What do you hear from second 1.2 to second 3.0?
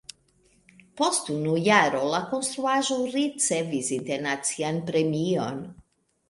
unu jaro la konstruaĵo